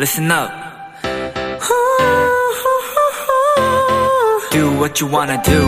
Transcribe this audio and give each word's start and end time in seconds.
listen 0.00 0.30
up. 0.30 0.50
Do 4.50 4.72
what 4.78 4.98
you 4.98 5.06
wanna 5.12 5.36
do. 5.44 5.60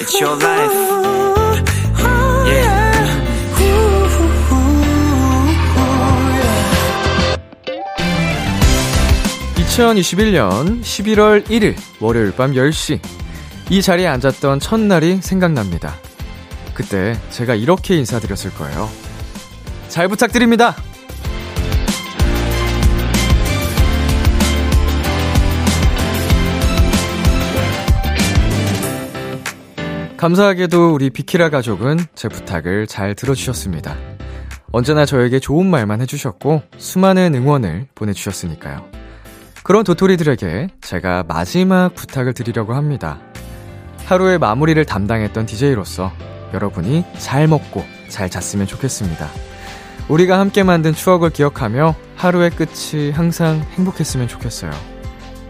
It's 0.00 0.20
your 0.20 0.36
life. 0.42 0.74
Yeah. 2.44 2.82
2021년 9.56 10.82
11월 10.82 11.44
1일 11.44 11.76
월요일 12.00 12.32
밤 12.32 12.52
10시 12.52 12.98
이 13.70 13.80
자리에 13.80 14.08
앉았던 14.08 14.58
첫날이 14.58 15.20
생각납니다. 15.22 15.94
그때 16.74 17.16
제가 17.30 17.54
이렇게 17.54 17.96
인사드렸을 17.96 18.52
거예요. 18.54 18.90
잘 19.88 20.08
부탁드립니다. 20.08 20.74
감사하게도 30.22 30.94
우리 30.94 31.10
비키라 31.10 31.50
가족은 31.50 31.98
제 32.14 32.28
부탁을 32.28 32.86
잘 32.86 33.16
들어주셨습니다. 33.16 33.96
언제나 34.70 35.04
저에게 35.04 35.40
좋은 35.40 35.68
말만 35.68 36.00
해주셨고 36.00 36.62
수많은 36.78 37.34
응원을 37.34 37.88
보내주셨으니까요. 37.96 38.84
그런 39.64 39.82
도토리들에게 39.82 40.68
제가 40.80 41.24
마지막 41.26 41.96
부탁을 41.96 42.34
드리려고 42.34 42.74
합니다. 42.74 43.18
하루의 44.04 44.38
마무리를 44.38 44.84
담당했던 44.84 45.46
DJ로서 45.46 46.12
여러분이 46.54 47.04
잘 47.18 47.48
먹고 47.48 47.84
잘 48.06 48.30
잤으면 48.30 48.68
좋겠습니다. 48.68 49.28
우리가 50.08 50.38
함께 50.38 50.62
만든 50.62 50.94
추억을 50.94 51.30
기억하며 51.30 51.96
하루의 52.14 52.50
끝이 52.50 53.10
항상 53.10 53.60
행복했으면 53.72 54.28
좋겠어요. 54.28 54.70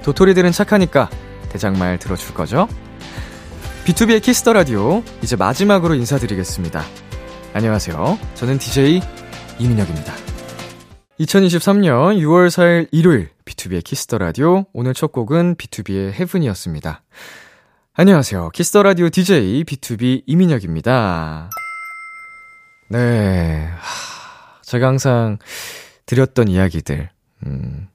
도토리들은 0.02 0.50
착하니까 0.50 1.10
대장말 1.50 1.98
들어줄 1.98 2.32
거죠? 2.32 2.68
B2B의 3.84 4.22
키스터 4.22 4.52
라디오 4.52 5.02
이제 5.22 5.34
마지막으로 5.34 5.96
인사드리겠습니다. 5.96 6.84
안녕하세요. 7.52 8.16
저는 8.34 8.58
DJ 8.58 9.00
이민혁입니다. 9.58 10.14
2023년 11.18 12.16
6월 12.20 12.46
4일 12.46 12.88
일요일 12.92 13.30
B2B의 13.44 13.82
키스터 13.82 14.18
라디오 14.18 14.66
오늘 14.72 14.94
첫 14.94 15.10
곡은 15.10 15.56
B2B의 15.56 16.12
헤븐이었습니다. 16.12 17.02
안녕하세요. 17.94 18.50
키스터 18.50 18.84
라디오 18.84 19.08
DJ 19.08 19.64
B2B 19.64 20.22
이민혁입니다. 20.26 21.50
네. 22.88 23.66
하, 23.66 24.62
제가 24.62 24.86
항상 24.86 25.38
드렸던 26.06 26.46
이야기들 26.46 27.10
음, 27.46 27.88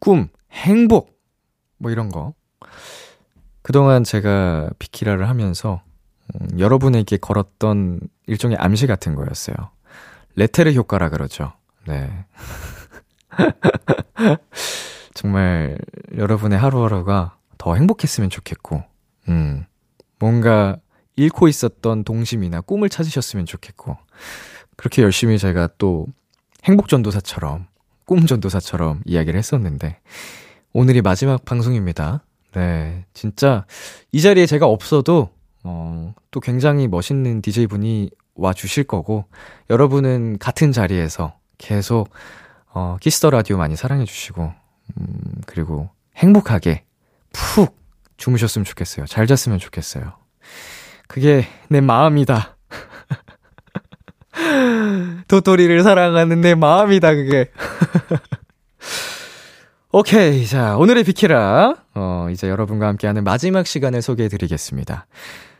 꿈, 0.00 0.28
행복 0.52 1.18
뭐 1.78 1.90
이런 1.90 2.10
거 2.10 2.34
그동안 3.62 4.04
제가 4.04 4.70
비키라를 4.78 5.28
하면서 5.28 5.82
음, 6.34 6.58
여러분에게 6.58 7.16
걸었던 7.16 8.00
일종의 8.26 8.56
암시 8.58 8.86
같은 8.86 9.14
거였어요. 9.14 9.54
레테르 10.36 10.72
효과라 10.72 11.10
그러죠. 11.10 11.52
네. 11.86 12.24
정말 15.14 15.78
여러분의 16.16 16.58
하루하루가 16.58 17.36
더 17.58 17.74
행복했으면 17.74 18.30
좋겠고, 18.30 18.82
음, 19.28 19.64
뭔가 20.18 20.76
잃고 21.16 21.48
있었던 21.48 22.04
동심이나 22.04 22.60
꿈을 22.62 22.88
찾으셨으면 22.88 23.46
좋겠고, 23.46 23.96
그렇게 24.76 25.02
열심히 25.02 25.38
제가 25.38 25.68
또 25.78 26.06
행복전도사처럼, 26.64 27.66
꿈전도사처럼 28.06 29.02
이야기를 29.04 29.38
했었는데, 29.38 30.00
오늘이 30.72 31.02
마지막 31.02 31.44
방송입니다. 31.44 32.24
네, 32.54 33.04
진짜 33.14 33.64
이 34.12 34.20
자리에 34.20 34.46
제가 34.46 34.66
없어도 34.66 35.30
어, 35.64 36.14
또 36.30 36.40
굉장히 36.40 36.88
멋있는 36.88 37.40
DJ분이 37.40 38.10
와 38.34 38.52
주실 38.52 38.84
거고 38.84 39.26
여러분은 39.70 40.38
같은 40.38 40.72
자리에서 40.72 41.34
계속 41.58 42.10
어, 42.72 42.96
Kiss 43.00 43.17
the 43.17 43.30
Radio 43.30 43.56
많이 43.56 43.76
사랑해 43.76 44.04
주시고 44.04 44.52
음, 44.98 45.34
그리고 45.46 45.90
행복하게 46.16 46.84
푹 47.32 47.76
주무셨으면 48.16 48.64
좋겠어요. 48.64 49.06
잘 49.06 49.26
잤으면 49.26 49.58
좋겠어요. 49.58 50.12
그게 51.08 51.46
내 51.68 51.80
마음이다. 51.80 52.56
도토리를 55.28 55.82
사랑하는 55.82 56.40
내 56.40 56.54
마음이다, 56.54 57.14
그게. 57.14 57.50
오케이. 59.94 60.46
자, 60.46 60.78
오늘의 60.78 61.04
비키라. 61.04 61.74
어, 61.94 62.26
이제 62.32 62.48
여러분과 62.48 62.88
함께하는 62.88 63.24
마지막 63.24 63.66
시간을 63.66 64.00
소개해 64.00 64.30
드리겠습니다. 64.30 65.06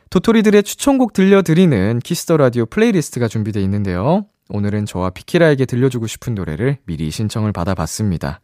도토리들의 0.09 0.63
추천곡 0.63 1.13
들려드리는 1.13 1.99
Kiss 1.99 2.22
the 2.22 2.39
Radio 2.39 2.65
playlist가 2.65 3.29
준비되어 3.29 3.63
있는데요. 3.65 4.25
오늘은 4.49 4.87
저와 4.87 5.11
비키라에게 5.11 5.67
들려주고 5.67 6.07
싶은 6.07 6.35
노래를 6.35 6.79
미리 6.87 7.11
신청을 7.11 7.53
받아봤습니다. 7.53 8.41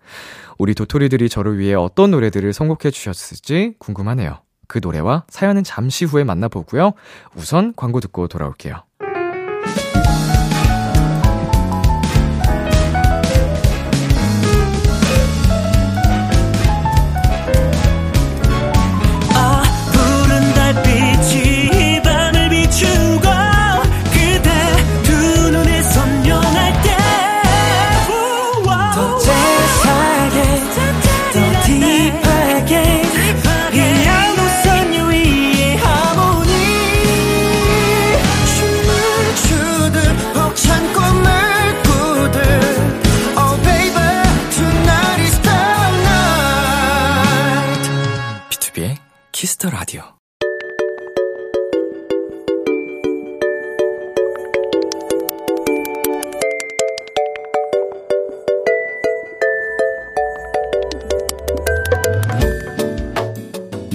우리 0.58 0.74
도토리들이 0.74 1.30
저를 1.30 1.58
위해 1.58 1.72
어떤 1.72 2.10
노래들을 2.10 2.52
선곡해 2.52 2.90
주셨을지 2.90 3.72
궁금하네요. 3.78 4.42
그 4.66 4.80
노래와 4.82 5.24
사연은 5.30 5.64
잠시 5.64 6.04
후에 6.04 6.22
만나보고요. 6.22 6.92
우선 7.34 7.72
광고 7.74 8.00
듣고 8.00 8.28
돌아올게요. 8.28 8.82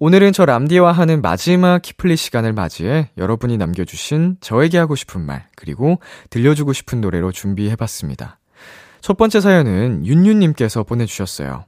오늘은 0.00 0.32
저 0.32 0.44
람디와 0.44 0.92
하는 0.92 1.22
마지막 1.22 1.80
키플리 1.80 2.16
시간을 2.16 2.52
맞이해 2.52 3.10
여러분이 3.16 3.56
남겨주신 3.56 4.38
저에게 4.40 4.78
하고 4.78 4.96
싶은 4.96 5.20
말, 5.20 5.46
그리고 5.56 6.00
들려주고 6.30 6.72
싶은 6.72 7.00
노래로 7.00 7.32
준비해봤습니다. 7.32 8.38
첫 9.00 9.16
번째 9.16 9.40
사연은 9.40 10.04
윤유님께서 10.06 10.82
보내주셨어요. 10.82 11.66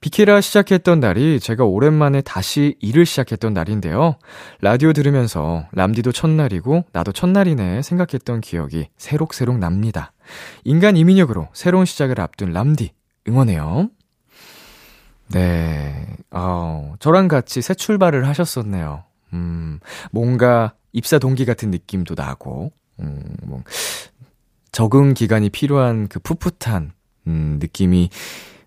비키라 0.00 0.40
시작했던 0.40 0.98
날이 0.98 1.38
제가 1.38 1.64
오랜만에 1.64 2.22
다시 2.22 2.74
일을 2.80 3.06
시작했던 3.06 3.52
날인데요. 3.52 4.16
라디오 4.60 4.92
들으면서 4.92 5.68
람디도 5.72 6.10
첫날이고 6.10 6.86
나도 6.92 7.12
첫날이네 7.12 7.82
생각했던 7.82 8.40
기억이 8.40 8.88
새록새록 8.96 9.58
납니다. 9.58 10.12
인간 10.64 10.96
이민혁으로 10.96 11.48
새로운 11.52 11.84
시작을 11.84 12.20
앞둔 12.20 12.52
람디 12.52 12.90
응원해요. 13.28 13.90
네, 15.32 16.06
어, 16.30 16.94
저랑 16.98 17.28
같이 17.28 17.62
새 17.62 17.74
출발을 17.74 18.26
하셨었네요. 18.28 19.04
음, 19.32 19.80
뭔가 20.10 20.74
입사 20.92 21.18
동기 21.18 21.44
같은 21.44 21.70
느낌도 21.70 22.14
나고, 22.16 22.70
음, 23.00 23.22
뭐, 23.42 23.62
적응 24.72 25.14
기간이 25.14 25.50
필요한 25.50 26.08
그 26.08 26.18
풋풋한, 26.20 26.92
음, 27.26 27.58
느낌이 27.60 28.10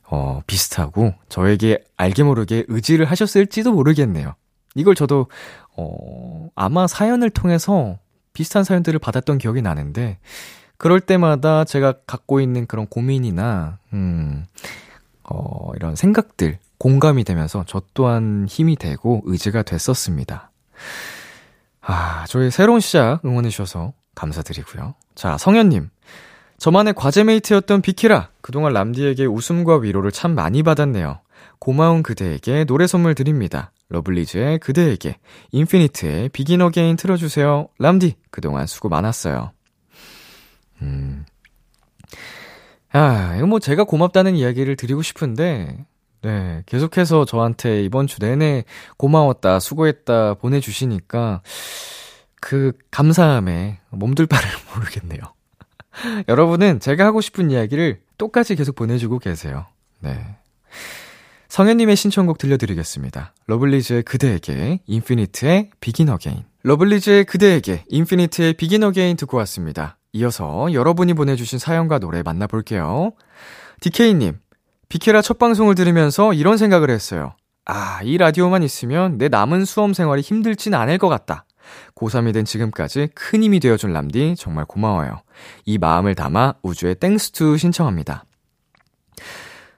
어, 0.07 0.41
비슷하고 0.45 1.13
저에게 1.29 1.83
알게 1.97 2.23
모르게 2.23 2.63
의지를 2.67 3.05
하셨을지도 3.05 3.71
모르겠네요. 3.71 4.35
이걸 4.75 4.93
저도, 4.95 5.27
어, 5.77 6.49
아마 6.55 6.85
사연을 6.87 7.29
통해서 7.29 7.97
비슷한 8.33 8.63
사연들을 8.63 8.99
받았던 8.99 9.37
기억이 9.37 9.61
나는데, 9.61 10.19
그럴 10.77 10.99
때마다 10.99 11.63
제가 11.63 11.93
갖고 12.05 12.39
있는 12.41 12.65
그런 12.67 12.85
고민이나, 12.85 13.79
음, 13.93 14.45
어, 15.29 15.71
이런 15.75 15.95
생각들, 15.95 16.59
공감이 16.77 17.23
되면서 17.23 17.63
저 17.67 17.81
또한 17.93 18.45
힘이 18.49 18.75
되고 18.75 19.21
의지가 19.25 19.63
됐었습니다. 19.63 20.51
아, 21.81 22.25
저희 22.27 22.51
새로운 22.51 22.79
시작 22.79 23.23
응원해주셔서 23.23 23.93
감사드리고요. 24.15 24.95
자, 25.15 25.37
성현님. 25.37 25.89
저만의 26.57 26.93
과제 26.93 27.18
mate였던 27.18 27.81
비키라. 27.81 28.29
그동안 28.41 28.73
람디에게 28.73 29.25
웃음과 29.25 29.77
위로를 29.77 30.11
참 30.11 30.35
많이 30.35 30.63
받았네요. 30.63 31.19
고마운 31.59 32.03
그대에게 32.03 32.65
노래 32.65 32.87
선물 32.87 33.15
드립니다. 33.15 33.71
러블리즈의 33.89 34.59
그대에게, 34.59 35.17
인피니트의 35.51 36.29
Begin 36.29 36.61
Again 36.61 36.95
틀어주세요. 36.95 37.67
람디, 37.77 38.15
그동안 38.31 38.67
수고 38.67 38.89
많았어요. 38.89 39.51
음. 40.81 41.25
아, 42.95 43.35
이거 43.35 43.45
뭐 43.45 43.59
제가 43.59 43.83
고맙다는 43.83 44.37
이야기를 44.37 44.77
드리고 44.77 45.01
싶은데, 45.01 45.85
네, 46.21 46.63
계속해서 46.65 47.25
저한테 47.25 47.83
이번 47.83 48.07
주 48.07 48.19
내내 48.21 48.63
고마웠다, 48.95 49.59
수고했다 49.59 50.35
보내주시니까, 50.35 51.41
그 52.39 52.71
감사함에 52.91 53.79
몸둘 53.89 54.27
바를 54.27 54.49
모르겠네요. 54.73 55.19
여러분은 56.29 56.79
제가 56.79 57.05
하고 57.05 57.19
싶은 57.19 57.51
이야기를 57.51 57.99
똑같이 58.17 58.55
계속 58.55 58.75
보내주고 58.75 59.19
계세요. 59.19 59.65
네. 59.99 60.17
성현님의 61.49 61.97
신청곡 61.97 62.37
들려드리겠습니다. 62.37 63.33
러블리즈의 63.47 64.03
그대에게, 64.03 64.79
인피니트의 64.87 65.71
Begin 65.81 66.07
Again. 66.07 66.45
러블리즈의 66.63 67.25
그대에게, 67.25 67.83
인피니트의 67.89 68.53
Begin 68.53 68.83
Again 68.83 69.17
듣고 69.17 69.35
왔습니다. 69.37 69.97
이어서 70.15 70.71
여러분이 70.71 71.13
보내주신 71.13 71.59
사연과 71.59 71.99
노래 71.99 72.23
만나볼게요. 72.23 73.11
DK님, 73.81 74.39
비키라 74.87 75.21
첫 75.21 75.37
방송을 75.37 75.75
들으면서 75.75 76.33
이런 76.33 76.55
생각을 76.55 76.89
했어요. 76.89 77.35
아, 77.65 77.99
이 78.01 78.17
라디오만 78.17 78.63
있으면 78.63 79.17
내 79.17 79.27
남은 79.27 79.65
수험 79.65 79.93
생활이 79.93 80.21
힘들진 80.21 80.73
않을 80.73 80.99
것 80.99 81.09
같다. 81.09 81.45
고3이 81.95 82.33
된 82.33 82.45
지금까지 82.45 83.09
큰 83.13 83.43
힘이 83.43 83.59
되어준 83.59 83.91
람디 83.91 84.35
정말 84.37 84.63
고마워요. 84.65 85.21
이 85.65 85.77
마음을 85.77 86.15
담아 86.15 86.55
우주의 86.61 86.95
Thanks 86.95 87.42
To 87.42 87.57
신청합니다. 87.57 88.23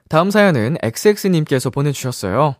다음 0.08 0.30
사연은 0.30 0.76
XX님께서 0.82 1.70
보내주셨어요. 1.70 2.54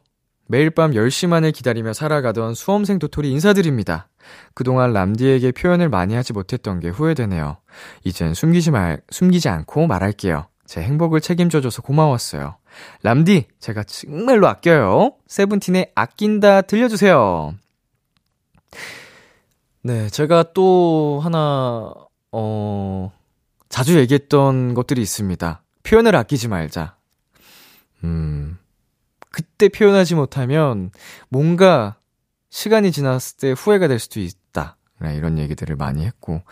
매일 0.49 0.71
밤 0.71 0.93
10시 0.93 1.29
만을 1.29 1.53
기다리며 1.53 1.93
살아가던 1.93 2.55
수험생 2.55 2.99
도토리 2.99 3.31
인사드립니다. 3.31 4.09
그동안 4.55 4.93
람디에게 4.93 5.53
표현을 5.53 5.89
많이 5.89 6.15
하지 6.15 6.33
못했던 6.33 6.81
게 6.81 6.89
후회되네요. 6.89 7.59
이젠 8.05 8.35
숨기지 8.35 8.71
말, 8.71 9.01
숨기지 9.11 9.49
않고 9.49 9.87
말할게요. 9.87 10.47
제 10.67 10.83
행복을 10.83 11.21
책임져줘서 11.21 11.83
고마웠어요. 11.83 12.57
람디, 13.03 13.47
제가 13.59 13.85
정말로 13.85 14.49
아껴요. 14.49 15.15
세븐틴의 15.27 15.93
아낀다 15.95 16.63
들려주세요. 16.63 17.55
네, 19.83 20.09
제가 20.11 20.53
또 20.53 21.21
하나, 21.23 21.95
어, 22.33 23.13
자주 23.69 23.99
얘기했던 23.99 24.75
것들이 24.75 25.01
있습니다. 25.01 25.63
표현을 25.85 26.17
아끼지 26.17 26.49
말자. 26.49 26.97
음, 28.05 28.59
그때 29.31 29.69
표현하지 29.69 30.15
못하면 30.15 30.91
뭔가 31.29 31.97
시간이 32.51 32.93
지났을 32.93 33.37
때 33.37 33.51
후회가 33.53 33.89
될 33.89 33.99
수도 33.99 34.21
있다. 34.21 34.77
네, 35.01 35.15
이런 35.17 35.39
얘기들을 35.39 35.77
많이 35.77 36.05
했고, 36.05 36.43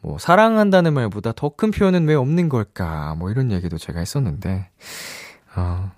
뭐, 0.00 0.18
사랑한다는 0.18 0.94
말보다 0.94 1.32
더 1.32 1.50
큰 1.50 1.70
표현은 1.70 2.06
왜 2.06 2.14
없는 2.14 2.48
걸까? 2.48 3.14
뭐, 3.16 3.30
이런 3.30 3.50
얘기도 3.50 3.78
제가 3.78 3.98
했었는데, 4.00 4.68
어, 5.56 5.90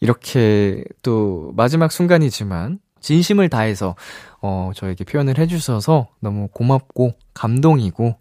이렇게 0.00 0.84
또 1.02 1.52
마지막 1.56 1.92
순간이지만, 1.92 2.78
진심을 3.00 3.48
다해서, 3.50 3.96
어, 4.40 4.70
저에게 4.74 5.04
표현을 5.04 5.38
해주셔서 5.38 6.08
너무 6.20 6.48
고맙고, 6.48 7.12
감동이고, 7.34 8.16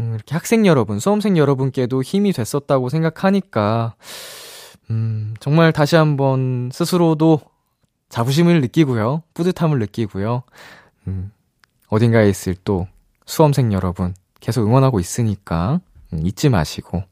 음, 0.00 0.12
이렇게 0.14 0.34
학생 0.34 0.66
여러분, 0.66 0.98
수험생 0.98 1.36
여러분께도 1.36 2.02
힘이 2.02 2.32
됐었다고 2.32 2.88
생각하니까, 2.88 3.94
음, 4.90 5.34
정말 5.40 5.72
다시 5.72 5.96
한번 5.96 6.70
스스로도 6.72 7.40
자부심을 8.08 8.60
느끼고요. 8.60 9.22
뿌듯함을 9.34 9.78
느끼고요. 9.78 10.42
음, 11.08 11.32
어딘가에 11.88 12.28
있을 12.28 12.54
또 12.64 12.86
수험생 13.26 13.72
여러분 13.72 14.14
계속 14.40 14.66
응원하고 14.66 15.00
있으니까 15.00 15.80
음, 16.12 16.26
잊지 16.26 16.48
마시고. 16.48 17.02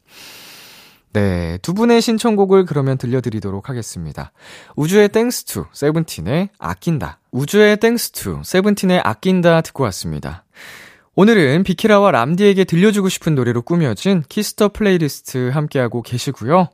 네, 1.12 1.58
두 1.62 1.74
분의 1.74 2.02
신청곡을 2.02 2.64
그러면 2.64 2.98
들려드리도록 2.98 3.68
하겠습니다. 3.68 4.32
우주의 4.74 5.08
Thanks 5.08 5.44
To, 5.44 5.66
세븐틴의 5.72 6.48
아낀다. 6.58 7.20
우주의 7.30 7.76
Thanks 7.76 8.10
To, 8.10 8.40
세븐틴의 8.42 8.98
아낀다 8.98 9.60
듣고 9.60 9.84
왔습니다. 9.84 10.44
오늘은 11.14 11.62
비키라와 11.62 12.10
람디에게 12.10 12.64
들려주고 12.64 13.08
싶은 13.08 13.36
노래로 13.36 13.62
꾸며진 13.62 14.24
Kiss 14.28 14.52
the 14.52 14.70
Playlist 14.70 15.50
함께하고 15.50 16.02
계시고요. 16.02 16.70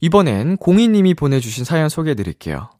이번엔 0.00 0.58
공희님이 0.58 1.14
보내주신 1.14 1.64
사연 1.64 1.88
소개해드릴게요. 1.88 2.70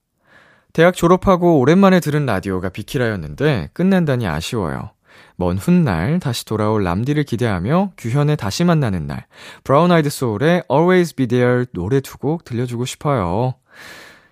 대학 0.72 0.94
졸업하고 0.94 1.58
오랜만에 1.58 2.00
들은 2.00 2.26
라디오가 2.26 2.68
비키라였는데 2.68 3.70
끝난다니 3.72 4.26
아쉬워요. 4.26 4.90
먼 5.36 5.56
훗날 5.58 6.20
다시 6.20 6.44
돌아올 6.44 6.84
람디를 6.84 7.24
기대하며 7.24 7.92
규현의 7.96 8.36
다시 8.36 8.64
만나는 8.64 9.06
날 9.06 9.26
브라운 9.64 9.90
아이드 9.90 10.10
소울의 10.10 10.64
Always 10.70 11.14
Be 11.14 11.26
There 11.26 11.66
노래 11.72 12.00
두 12.00 12.18
곡 12.18 12.44
들려주고 12.44 12.84
싶어요. 12.84 13.54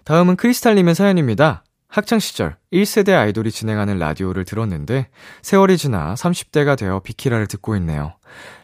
다음은 0.04 0.36
크리스탈님의 0.36 0.94
사연입니다. 0.94 1.64
학창시절 1.88 2.56
1세대 2.72 3.14
아이돌이 3.14 3.50
진행하는 3.50 3.98
라디오를 3.98 4.44
들었는데 4.44 5.08
세월이 5.40 5.78
지나 5.78 6.14
30대가 6.14 6.76
되어 6.76 7.00
비키라를 7.00 7.46
듣고 7.46 7.74
있네요. 7.76 8.14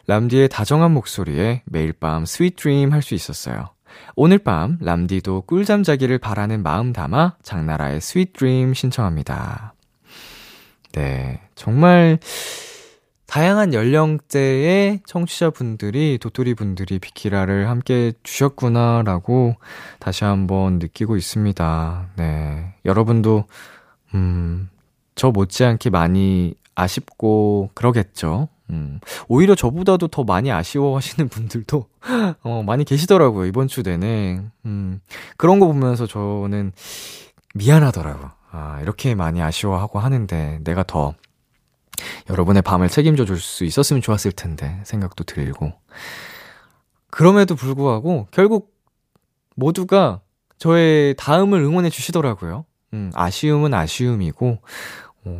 람디의 0.07 0.49
다정한 0.49 0.91
목소리에 0.91 1.63
매일 1.65 1.93
밤 1.93 2.25
sweet 2.25 2.55
dream 2.55 2.93
할 2.93 3.01
수 3.01 3.15
있었어요. 3.15 3.74
오늘 4.15 4.37
밤 4.37 4.77
람디도 4.81 5.41
꿀잠 5.41 5.83
자기를 5.83 6.17
바라는 6.17 6.63
마음 6.63 6.93
담아 6.93 7.35
장나라의 7.43 8.01
Sweet 8.01 8.33
Dream 8.33 8.73
신청합니다. 8.73 9.73
네, 10.93 11.41
정말 11.55 12.19
다양한 13.27 13.73
연령대의 13.73 15.01
청취자분들이, 15.05 16.19
도토리 16.21 16.53
분들이 16.53 16.99
비키라를 16.99 17.67
함께 17.69 18.13
주셨구나라고 18.23 19.55
다시 19.99 20.23
한번 20.23 20.79
느끼고 20.79 21.17
있습니다. 21.17 22.11
네. 22.15 22.73
여러분도, 22.85 23.45
음, 24.13 24.69
저 25.15 25.31
못지않게 25.31 25.89
많이 25.89 26.53
아쉽고 26.75 27.71
그러겠죠. 27.73 28.47
음, 28.71 28.99
오히려 29.27 29.55
저보다도 29.55 30.07
더 30.07 30.23
많이 30.23 30.51
아쉬워하시는 30.51 31.29
분들도, 31.29 31.87
어, 32.43 32.63
많이 32.65 32.83
계시더라고요, 32.83 33.45
이번 33.45 33.67
주 33.67 33.83
내내. 33.83 34.41
음, 34.65 34.99
그런 35.37 35.59
거 35.59 35.67
보면서 35.67 36.07
저는 36.07 36.71
미안하더라고요. 37.53 38.31
아, 38.51 38.79
이렇게 38.81 39.15
많이 39.15 39.41
아쉬워하고 39.41 39.99
하는데 39.99 40.59
내가 40.63 40.83
더 40.83 41.13
여러분의 42.29 42.61
밤을 42.61 42.89
책임져 42.89 43.25
줄 43.25 43.39
수 43.39 43.63
있었으면 43.65 44.01
좋았을 44.01 44.31
텐데 44.31 44.81
생각도 44.83 45.23
들고. 45.23 45.73
그럼에도 47.09 47.55
불구하고 47.55 48.27
결국 48.31 48.73
모두가 49.55 50.21
저의 50.57 51.15
다음을 51.17 51.59
응원해 51.61 51.89
주시더라고요. 51.89 52.65
음, 52.93 53.11
아쉬움은 53.13 53.73
아쉬움이고, 53.73 54.47
어, 54.47 54.59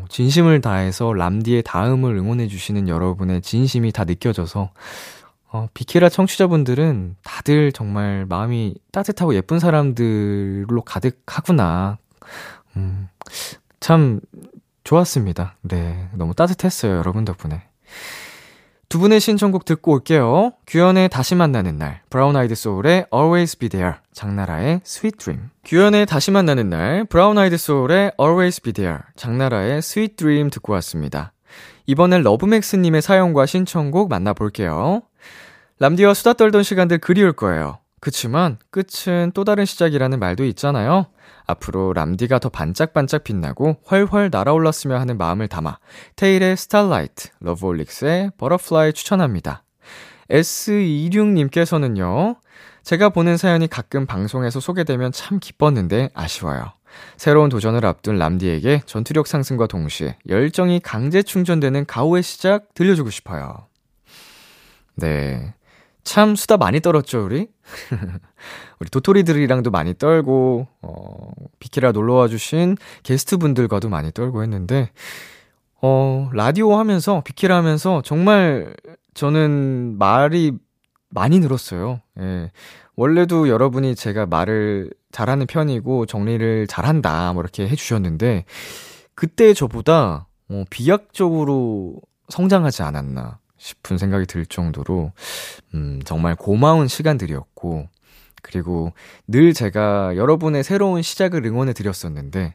진심을 0.10 0.62
다해서 0.62 1.13
람디의 1.13 1.63
다음을 1.63 2.15
응원해 2.15 2.48
주시는 2.48 2.88
여러분의 2.88 3.42
진심이 3.42 3.92
다 3.92 4.04
느껴져서, 4.04 4.72
어, 5.51 5.68
비키라 5.74 6.10
청취자분들은 6.10 7.15
다들 7.24 7.72
정말 7.72 8.25
마음이 8.27 8.75
따뜻하고 8.92 9.36
예쁜 9.36 9.60
사람들로 9.60 10.82
가득하구나. 10.82 11.98
음, 12.75 13.08
참 13.80 14.20
좋았습니다. 14.84 15.56
네, 15.62 16.10
너무 16.13 16.34
따뜻했어요, 16.34 16.98
여러분 16.98 17.25
덕분에. 17.25 17.63
두 18.88 19.00
분의 19.00 19.20
신청곡 19.20 19.65
듣고 19.65 19.94
올게요. 19.94 20.54
규현의 20.68 21.10
다시 21.10 21.36
만나는 21.36 21.77
날, 21.77 22.01
브라운 22.10 22.36
아이드 22.36 22.56
소울의 22.56 23.08
Always 23.13 23.58
Be 23.58 23.70
There, 23.70 23.94
장나라의 24.13 24.82
Sweet 24.86 25.18
Dream. 25.18 25.50
규현의 25.65 26.06
다시 26.06 26.32
만나는 26.32 26.70
날, 26.70 27.06
브라운 27.06 27.38
아이드 27.38 27.58
소울의 27.58 28.12
Always 28.20 28.62
Be 28.62 28.74
There, 28.74 29.00
장나라의 29.15 29.77
Sweet 29.77 30.15
Dream 30.15 30.50
듣고 30.50 30.74
왔습니다. 30.74 31.34
이번엔 31.88 32.24
러브맥스님의 32.24 33.01
사연과 33.01 33.46
신청곡 33.46 34.10
만나볼게요. 34.10 35.01
람디와 35.80 36.13
수다 36.13 36.34
떨던 36.34 36.63
시간들 36.63 37.00
그리울 37.00 37.34
거예요. 37.34 37.80
그치만 38.00 38.58
끝은 38.72 39.32
또 39.34 39.44
다른 39.44 39.66
시작이라는 39.66 40.20
말도 40.20 40.46
있잖아요. 40.46 41.08
앞으로 41.48 41.94
람디가 41.94 42.40
더 42.40 42.50
반짝반짝 42.50 43.24
빛나고 43.24 43.78
훨훨 43.90 44.30
날아올랐으면 44.32 45.00
하는 45.00 45.18
마음을 45.18 45.48
담아 45.48 45.78
태일의 46.16 46.58
Starlight, 46.58 47.30
러브홀릭스의 47.40 48.32
Butterfly 48.38 48.94
추천합니다. 48.94 49.64
S26님께서는요, 50.30 52.38
제가 52.84 53.10
보는 53.10 53.38
사연이 53.38 53.68
가끔 53.68 54.06
방송에서 54.06 54.60
소개되면 54.60 55.12
참 55.12 55.40
기뻤는데 55.40 56.10
아쉬워요. 56.14 56.74
새로운 57.18 57.50
도전을 57.50 57.86
앞둔 57.86 58.18
람디에게 58.18 58.84
전투력 58.86 59.28
상승과 59.28 59.68
동시에 59.68 60.18
열정이 60.28 60.80
강제 60.80 61.24
충전되는 61.24 61.86
가오의 61.86 62.24
시작 62.24 62.74
들려주고 62.74 63.10
싶어요. 63.10 63.68
네. 64.96 65.54
참 66.06 66.36
수다 66.36 66.58
많이 66.58 66.80
떨었죠, 66.80 67.26
우리? 67.26 67.48
우리 68.80 68.90
도토리들이랑도 68.90 69.72
많이 69.72 69.98
떨고, 69.98 70.68
어, 70.84 71.32
비키라 71.60 71.92
놀러와 71.92 72.28
주신 72.28 72.78
게스트분들과도 73.04 73.90
많이 73.90 74.12
떨고 74.12 74.44
했는데, 74.44 74.92
어, 75.82 76.30
라디오 76.32 76.76
하면서, 76.78 77.22
비키라 77.26 77.58
하면서 77.58 78.02
정말 78.04 78.76
저는 79.16 79.98
말이 79.98 80.54
많이 81.10 81.40
늘었어요. 81.40 82.02
예. 82.20 82.52
원래도 82.96 83.50
여러분이 83.50 83.96
제가 83.96 84.28
말을 84.28 84.92
잘하는 85.12 85.48
편이고 85.48 86.06
정리를 86.06 86.68
잘한다, 86.68 87.34
뭐 87.34 87.42
이렇게 87.42 87.68
해주셨는데, 87.68 88.46
그때 89.16 89.56
저보다, 89.56 90.28
어, 90.50 90.64
비약적으로 90.70 91.96
성장하지 92.30 92.84
않았나. 92.84 93.40
싶은 93.66 93.98
생각이 93.98 94.28
들 94.28 94.46
정도로, 94.46 95.12
음, 95.74 96.00
정말 96.06 96.36
고마운 96.36 96.88
시간들이었고, 96.88 97.90
그리고 98.44 98.94
늘 99.28 99.54
제가 99.54 100.16
여러분의 100.16 100.64
새로운 100.64 101.02
시작을 101.02 101.44
응원해 101.46 101.74
드렸었는데, 101.74 102.54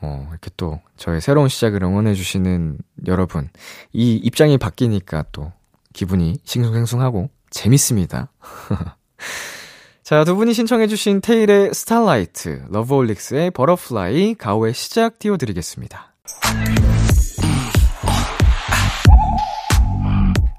어, 0.00 0.26
이렇게 0.30 0.50
또 0.56 0.80
저의 0.96 1.20
새로운 1.20 1.50
시작을 1.50 1.82
응원해 1.82 2.14
주시는 2.14 2.78
여러분, 3.06 3.50
이 3.92 4.14
입장이 4.14 4.56
바뀌니까 4.56 5.26
또 5.30 5.52
기분이 5.92 6.38
싱숭생숭하고 6.44 7.28
재밌습니다. 7.50 8.32
자, 10.02 10.24
두 10.24 10.36
분이 10.36 10.54
신청해주신 10.54 11.20
태일의 11.20 11.74
Starlight, 11.74 12.64
러브홀릭스의 12.70 13.50
Butterfly, 13.50 14.36
가호의 14.36 14.72
시작 14.72 15.18
띄워드리겠습니다. 15.18 16.14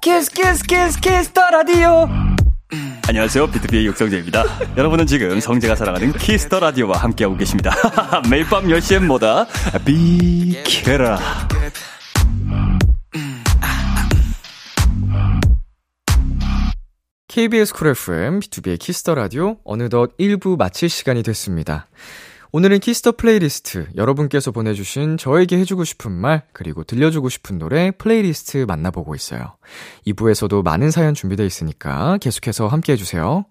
Kiss 0.02 0.32
Kiss 0.32 0.64
Kiss 0.64 1.00
Kiss 1.00 1.30
the 1.30 1.48
Radio 1.48 2.08
안녕하세요. 3.06 3.46
비투비의 3.46 3.86
육성재입니다. 3.86 4.44
여러분은 4.76 5.06
지금 5.06 5.38
성재가 5.38 5.76
사랑하는 5.76 6.12
Kiss 6.14 6.39
the 6.39 6.58
Radio와 6.58 6.98
함께하고 6.98 7.36
계십니다. 7.36 7.70
매일 8.28 8.44
밤 8.46 8.66
10시엔 8.66 9.06
뭐다? 9.06 9.46
비키라. 9.84 11.20
KBS 17.28 17.72
Cool 17.72 17.88
FM, 17.88 18.40
비투비의 18.40 18.80
Kiss 18.80 18.99
the 18.99 19.14
Radio, 19.14 19.58
어느덧 19.64 20.16
1부 20.18 20.58
마칠 20.58 20.88
시간이 20.88 21.22
됐습니다. 21.22 21.86
오늘은 22.54 22.80
Kiss 22.80 22.98
the 22.98 23.12
Playlist, 23.12 23.86
여러분께서 23.96 24.50
보내주신 24.50 25.16
저에게 25.16 25.56
해주고 25.56 25.84
싶은 25.84 26.12
말, 26.12 26.42
그리고 26.52 26.84
들려주고 26.84 27.30
싶은 27.30 27.56
노래 27.56 27.90
플레이리스트 27.92 28.66
만나보고 28.68 29.14
있어요. 29.14 29.56
2부에서도 30.06 30.62
많은 30.62 30.90
사연 30.90 31.14
준비되어 31.14 31.46
있으니까 31.46 32.18
계속해서 32.18 32.66
함께 32.66 32.92
해주세요. 32.92 33.46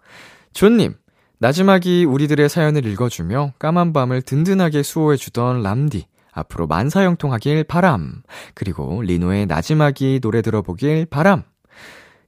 존님, 0.54 0.94
나지막이 1.40 2.06
우리들의 2.06 2.48
사연을 2.48 2.86
읽어주며 2.86 3.54
까만 3.58 3.92
밤을 3.92 4.22
든든하게 4.22 4.84
수호해주던 4.84 5.64
람디, 5.64 6.06
앞으로 6.32 6.68
만사형통하길 6.68 7.64
바람. 7.64 8.22
그리고 8.54 9.02
리노의 9.02 9.48
나지막이 9.48 10.20
노래 10.22 10.44
들어보길 10.44 11.08
바람. 11.08 11.42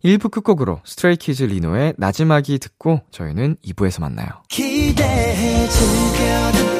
1부 0.03 0.31
끝곡으로 0.31 0.81
스트레이키즈 0.83 1.43
리노의 1.43 1.93
나지막이 1.97 2.59
듣고 2.59 3.01
저희는 3.11 3.57
2부에서 3.65 4.01
만나요. 4.01 4.27
기대해 4.49 5.67
즐겨 5.69 6.72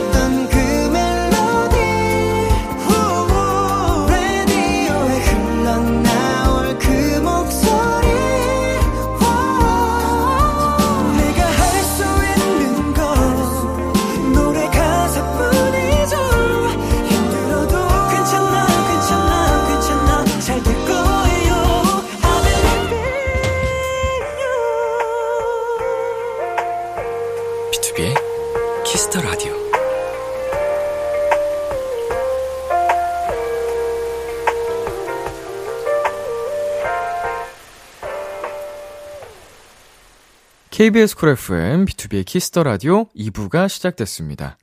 KBS 40.74 41.15
Cool 41.15 41.29
FM, 41.30 41.86
비투비의 41.86 42.25
Kiss 42.25 42.47
the 42.47 42.63
Radio 42.63 43.05
2부가 43.10 43.70
시작됐습니다. 43.70 44.58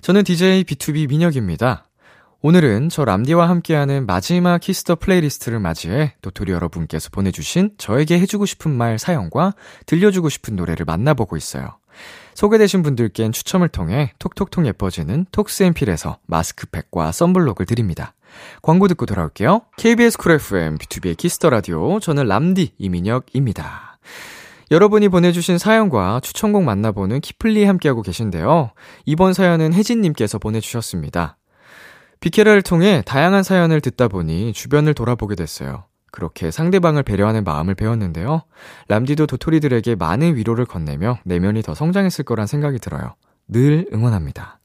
저는 0.00 0.24
DJ 0.24 0.64
B2B 0.64 1.08
민혁입니다. 1.08 1.84
오늘은 2.40 2.88
저 2.88 3.04
람디와 3.04 3.48
함께하는 3.48 4.04
마지막 4.06 4.58
Kiss 4.58 4.80
the 4.80 4.96
Playlist를 4.96 5.60
맞이해 5.60 6.16
도토리 6.20 6.50
여러분께서 6.50 7.10
보내주신 7.12 7.74
저에게 7.78 8.18
해주고 8.18 8.44
싶은 8.44 8.72
말 8.72 8.98
사연과 8.98 9.54
들려주고 9.86 10.30
싶은 10.30 10.56
노래를 10.56 10.84
만나보고 10.84 11.36
있어요. 11.36 11.78
소개되신 12.34 12.82
분들께는 12.82 13.30
추첨을 13.30 13.68
통해 13.68 14.14
톡톡톡 14.18 14.66
예뻐지는 14.66 15.26
톡스앤필에서 15.30 16.18
마스크팩과 16.26 17.12
sunblock을 17.12 17.66
드립니다. 17.66 18.14
광고 18.62 18.88
듣고 18.88 19.06
돌아올게요. 19.06 19.60
KBS 19.76 20.18
Cool 20.18 20.32
FM, 20.32 20.78
비투비의 20.78 21.16
Kiss 21.16 21.35
the 21.35 21.50
Radio, 21.50 22.00
저는 22.00 22.26
람디 22.26 22.74
이민혁입니다. 22.78 23.92
여러분이 24.72 25.10
보내주신 25.10 25.58
사연과 25.58 26.20
추천곡 26.20 26.64
만나보는 26.64 27.20
키플리 27.20 27.66
함께하고 27.66 28.00
계신데요. 28.00 28.70
이번 29.04 29.34
사연은 29.34 29.74
혜진님께서 29.74 30.38
보내주셨습니다. 30.38 31.36
비케라를 32.20 32.62
통해 32.62 33.02
다양한 33.04 33.42
사연을 33.42 33.82
듣다 33.82 34.08
보니 34.08 34.54
주변을 34.54 34.94
돌아보게 34.94 35.34
됐어요. 35.34 35.84
그렇게 36.10 36.50
상대방을 36.50 37.02
배려하는 37.02 37.44
마음을 37.44 37.74
배웠는데요. 37.74 38.44
람디도 38.88 39.26
도토리들에게 39.26 39.94
많은 39.96 40.36
위로를 40.36 40.64
건네며 40.64 41.18
내면이 41.24 41.60
더 41.60 41.74
성장했을 41.74 42.24
거란 42.24 42.46
생각이 42.46 42.78
들어요. 42.78 43.14
늘 43.48 43.86
응원합니다. 43.92 44.58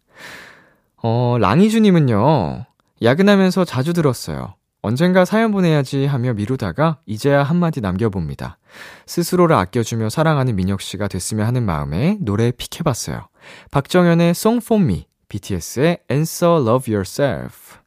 어, 1.03 1.35
랑이주님은요, 1.37 2.65
야근하면서 3.01 3.65
자주 3.65 3.91
들었어요. 3.91 4.55
언젠가 4.81 5.25
사연 5.25 5.51
보내야지 5.51 6.05
하며 6.05 6.33
미루다가 6.33 6.99
이제야 7.05 7.43
한마디 7.43 7.81
남겨봅니다. 7.81 8.57
스스로를 9.05 9.55
아껴주며 9.55 10.09
사랑하는 10.09 10.55
민혁 10.55 10.81
씨가 10.81 11.07
됐으면 11.07 11.45
하는 11.45 11.63
마음에 11.63 12.17
노래 12.21 12.51
픽해봤어요. 12.51 13.27
박정현의 13.71 14.29
Song 14.31 14.63
for 14.63 14.81
Me, 14.83 15.07
BTS의 15.29 15.99
Answer 16.11 16.61
Love 16.61 16.93
Yourself. 16.93 17.77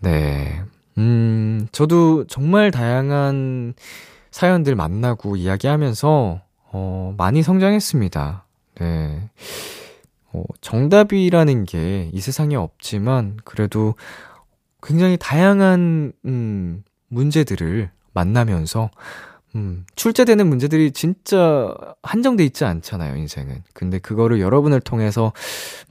네. 0.00 0.62
음, 0.98 1.66
저도 1.72 2.26
정말 2.26 2.70
다양한 2.70 3.74
사연들 4.30 4.74
만나고 4.76 5.36
이야기하면서, 5.36 6.40
어, 6.72 7.14
많이 7.16 7.42
성장했습니다. 7.42 8.46
네. 8.80 9.30
어, 10.32 10.42
정답이라는 10.60 11.64
게 11.64 12.10
이 12.12 12.20
세상에 12.20 12.56
없지만, 12.56 13.38
그래도 13.44 13.94
굉장히 14.82 15.16
다양한, 15.18 16.12
음, 16.24 16.82
문제들을 17.08 17.90
만나면서, 18.14 18.90
음, 19.54 19.84
출제되는 19.96 20.46
문제들이 20.46 20.92
진짜 20.92 21.74
한정돼 22.02 22.44
있지 22.44 22.64
않잖아요, 22.64 23.16
인생은. 23.16 23.62
근데 23.74 23.98
그거를 23.98 24.40
여러분을 24.40 24.80
통해서, 24.80 25.32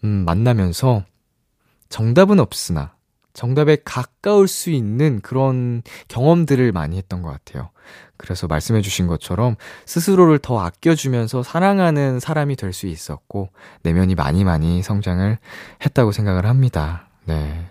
음, 0.03 0.23
만나면서 0.25 1.03
정답은 1.89 2.39
없으나 2.39 2.93
정답에 3.33 3.77
가까울 3.85 4.47
수 4.47 4.71
있는 4.71 5.21
그런 5.21 5.83
경험들을 6.09 6.71
많이 6.73 6.97
했던 6.97 7.21
것 7.21 7.29
같아요. 7.31 7.69
그래서 8.17 8.45
말씀해 8.47 8.81
주신 8.81 9.07
것처럼 9.07 9.55
스스로를 9.85 10.37
더 10.39 10.59
아껴주면서 10.59 11.41
사랑하는 11.43 12.19
사람이 12.19 12.55
될 12.55 12.73
수 12.73 12.87
있었고, 12.87 13.49
내면이 13.83 14.15
많이 14.15 14.43
많이 14.43 14.83
성장을 14.83 15.37
했다고 15.85 16.11
생각을 16.11 16.45
합니다. 16.45 17.07
네. 17.25 17.67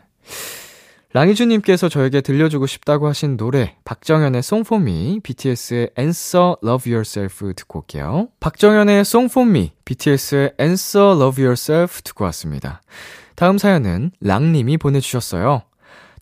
랑이주님께서 1.12 1.88
저에게 1.88 2.20
들려주고 2.20 2.66
싶다고 2.66 3.08
하신 3.08 3.36
노래, 3.36 3.76
박정현의 3.84 4.38
Song 4.38 4.64
for 4.64 4.80
Me, 4.80 5.18
BTS의 5.20 5.90
Answer 5.98 6.54
Love 6.62 6.92
Yourself 6.92 7.52
듣고 7.56 7.80
올게요. 7.80 8.28
박정현의 8.38 9.00
Song 9.00 9.28
for 9.28 9.48
Me, 9.48 9.72
BTS의 9.84 10.52
Answer 10.60 11.16
Love 11.16 11.42
Yourself 11.42 12.02
듣고 12.02 12.24
왔습니다. 12.26 12.80
다음 13.34 13.58
사연은 13.58 14.12
랑님이 14.20 14.76
보내주셨어요. 14.78 15.62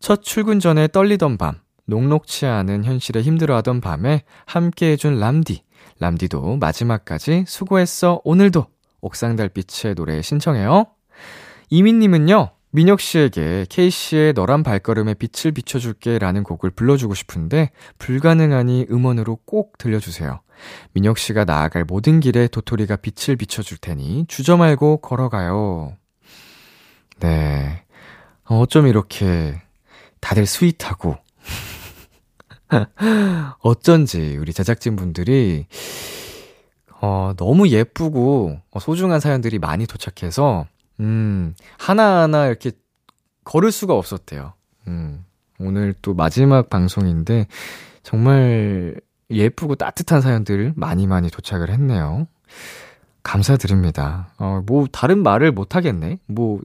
첫 0.00 0.22
출근 0.22 0.58
전에 0.58 0.88
떨리던 0.88 1.36
밤, 1.36 1.56
녹록치 1.84 2.46
않은 2.46 2.84
현실에 2.84 3.20
힘들어하던 3.20 3.82
밤에 3.82 4.22
함께 4.46 4.92
해준 4.92 5.18
람디. 5.20 5.64
람디도 6.00 6.56
마지막까지 6.56 7.44
수고했어, 7.46 8.22
오늘도. 8.24 8.66
옥상 9.02 9.36
달빛의 9.36 9.96
노래 9.96 10.22
신청해요. 10.22 10.86
이민님은요, 11.68 12.52
민혁 12.70 13.00
씨에게 13.00 13.64
케이시의 13.70 14.32
너의 14.34 14.62
발걸음에 14.62 15.14
빛을 15.14 15.52
비춰줄게 15.52 16.18
라는 16.18 16.42
곡을 16.42 16.70
불러주고 16.70 17.14
싶은데 17.14 17.70
불가능하니 17.98 18.86
음원으로 18.90 19.38
꼭 19.46 19.78
들려주세요. 19.78 20.40
민혁 20.92 21.18
씨가 21.18 21.44
나아갈 21.44 21.84
모든 21.84 22.20
길에 22.20 22.46
도토리가 22.48 22.96
빛을 22.96 23.36
비춰줄 23.36 23.78
테니 23.78 24.26
주저 24.28 24.56
말고 24.56 24.98
걸어가요. 24.98 25.96
네. 27.20 27.84
어쩜 28.44 28.86
이렇게 28.86 29.60
다들 30.20 30.46
sweet하고 30.46 31.16
어쩐지 33.60 34.36
우리 34.38 34.52
제작진분들이 34.52 35.66
어, 37.00 37.32
너무 37.36 37.68
예쁘고 37.68 38.60
소중한 38.80 39.20
사연들이 39.20 39.58
많이 39.58 39.86
도착해서 39.86 40.66
음, 41.00 41.54
하나하나 41.78 42.46
이렇게 42.46 42.72
걸을 43.44 43.72
수가 43.72 43.94
없었대요. 43.94 44.54
음, 44.88 45.24
오늘 45.58 45.94
또 46.02 46.14
마지막 46.14 46.70
방송인데, 46.70 47.46
정말 48.02 49.00
예쁘고 49.30 49.74
따뜻한 49.74 50.20
사연들 50.20 50.72
많이 50.76 51.06
많이 51.06 51.30
도착을 51.30 51.70
했네요. 51.70 52.26
감사드립니다. 53.22 54.32
어, 54.38 54.62
뭐, 54.66 54.86
다른 54.90 55.22
말을 55.22 55.52
못하겠네. 55.52 56.18
뭐, 56.26 56.60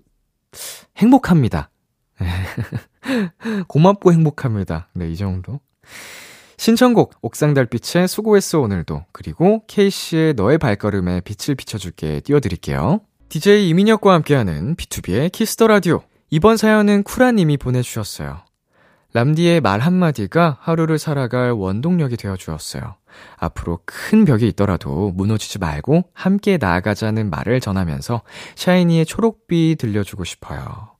행복합니다. 0.97 1.69
고맙고 3.67 4.13
행복합니다. 4.13 4.87
네, 4.93 5.09
이 5.09 5.17
정도. 5.17 5.59
신청곡, 6.57 7.15
옥상달빛의 7.21 8.07
수고했어 8.07 8.61
오늘도, 8.61 9.05
그리고 9.11 9.63
케이시의 9.67 10.35
너의 10.35 10.57
발걸음에 10.57 11.21
빛을 11.21 11.55
비춰줄게 11.55 12.21
띄워드릴게요. 12.21 13.01
DJ 13.33 13.67
이민혁과 13.69 14.13
함께하는 14.13 14.75
비투비의 14.75 15.31
Kiss 15.31 15.51
the 15.51 15.65
Radio. 15.65 16.03
이번 16.29 16.55
사연은 16.55 17.01
쿠라님이 17.01 17.57
보내주셨어요. 17.57 18.45
람디의 19.13 19.59
말 19.59 19.79
한마디가 19.79 20.59
하루를 20.61 20.99
살아갈 20.99 21.49
원동력이 21.49 22.15
되어 22.15 22.37
주었어요. 22.37 22.93
앞으로 23.37 23.79
큰 23.85 24.25
벽이 24.25 24.47
있더라도 24.49 25.11
무너지지 25.15 25.57
말고 25.57 26.03
함께 26.13 26.59
나아가자는 26.61 27.31
말을 27.31 27.59
전하면서 27.59 28.21
샤이니의 28.53 29.07
초록비 29.07 29.77
들려주고 29.79 30.25
싶어요. 30.25 30.91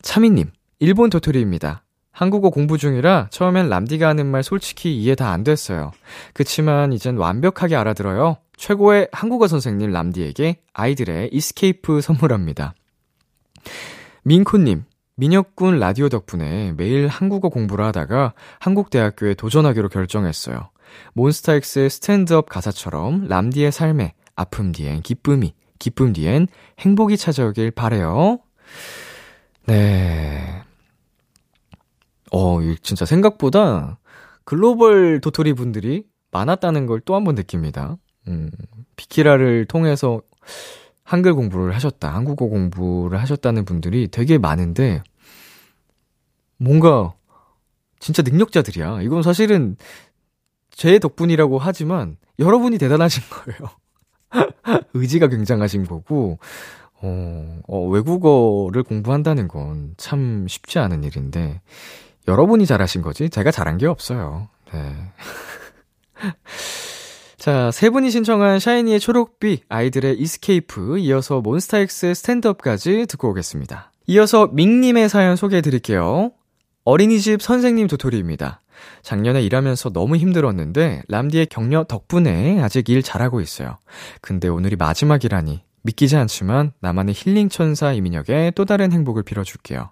차미님, 0.00 0.52
일본 0.78 1.10
도토리입니다. 1.10 1.82
한국어 2.12 2.50
공부 2.50 2.78
중이라 2.78 3.30
처음엔 3.32 3.68
람디가 3.68 4.06
하는 4.06 4.26
말 4.26 4.44
솔직히 4.44 4.96
이해 4.96 5.16
다 5.16 5.32
안 5.32 5.42
됐어요. 5.42 5.90
그치만 6.34 6.92
이젠 6.92 7.16
완벽하게 7.16 7.74
알아들어요. 7.74 8.36
최고의 8.66 9.08
한국어 9.10 9.48
선생님 9.48 9.90
람디에게 9.90 10.62
아이들의 10.72 11.30
Escape 11.32 12.00
선물합니다. 12.00 12.74
민코님, 14.22 14.84
민혁군 15.16 15.80
라디오 15.80 16.08
덕분에 16.08 16.70
매일 16.76 17.08
한국어 17.08 17.48
공부를 17.48 17.84
하다가 17.86 18.34
한국대학교에 18.60 19.34
도전하기로 19.34 19.88
결정했어요. 19.88 20.70
몬스타엑스의 21.14 21.90
Stand 21.90 22.31
Up 22.31 22.48
가사처럼 22.48 23.26
람디의 23.26 23.72
삶에 23.72 24.14
아픔 24.36 24.70
뒤엔 24.70 25.02
기쁨이, 25.02 25.54
기쁨 25.80 26.12
뒤엔 26.12 26.46
행복이 26.78 27.16
찾아오길 27.16 27.72
바래요. 27.72 28.38
네. 29.66 30.62
어, 32.30 32.58
진짜 32.80 33.04
생각보다 33.06 33.98
글로벌 34.44 35.20
도토리 35.20 35.52
분들이 35.54 36.04
많았다는 36.30 36.86
걸 36.86 37.00
또 37.00 37.16
한 37.16 37.24
번 37.24 37.34
느낍니다. 37.34 37.96
음, 38.28 38.50
비키라를 38.96 39.64
통해서 39.66 40.20
한글 41.04 41.34
공부를 41.34 41.74
하셨다, 41.74 42.14
한국어 42.14 42.46
공부를 42.46 43.20
하셨다는 43.20 43.64
분들이 43.64 44.08
되게 44.08 44.38
많은데, 44.38 45.02
뭔가, 46.56 47.14
진짜 47.98 48.22
능력자들이야. 48.22 49.02
이건 49.02 49.22
사실은 49.22 49.76
제 50.70 50.98
덕분이라고 50.98 51.58
하지만, 51.58 52.16
여러분이 52.38 52.78
대단하신 52.78 53.22
거예요. 53.30 53.70
의지가 54.94 55.28
굉장하신 55.28 55.86
거고, 55.86 56.38
어, 57.02 57.60
어, 57.66 57.88
외국어를 57.88 58.82
공부한다는 58.84 59.48
건 59.48 59.94
참 59.96 60.46
쉽지 60.48 60.78
않은 60.78 61.04
일인데, 61.04 61.60
여러분이 62.28 62.66
잘하신 62.66 63.02
거지, 63.02 63.28
제가 63.28 63.50
잘한 63.50 63.78
게 63.78 63.86
없어요. 63.86 64.48
네. 64.72 64.94
자, 67.42 67.72
세 67.72 67.90
분이 67.90 68.12
신청한 68.12 68.60
샤이니의 68.60 69.00
초록비, 69.00 69.64
아이들의 69.68 70.16
Escape, 70.16 70.98
이어서 70.98 71.40
몬스타엑스의 71.40 72.14
Stand 72.14 72.52
Up까지 72.52 73.06
듣고 73.08 73.30
오겠습니다. 73.30 73.90
이어서 74.06 74.46
밍님의 74.46 75.08
사연 75.08 75.34
소개해 75.34 75.60
드릴게요. 75.60 76.30
어린이집 76.84 77.42
선생님 77.42 77.88
도토리입니다. 77.88 78.60
작년에 79.02 79.42
일하면서 79.42 79.90
너무 79.90 80.18
힘들었는데, 80.18 81.02
람디의 81.08 81.46
격려 81.46 81.82
덕분에 81.82 82.60
아직 82.62 82.88
일 82.88 83.02
잘하고 83.02 83.40
있어요. 83.40 83.78
근데 84.20 84.46
오늘이 84.46 84.76
마지막이라니, 84.76 85.64
믿기지 85.82 86.14
않지만, 86.14 86.70
나만의 86.78 87.12
힐링 87.12 87.48
천사 87.48 87.92
이민혁의 87.92 88.52
또 88.54 88.64
다른 88.64 88.92
행복을 88.92 89.24
빌어줄게요. 89.24 89.90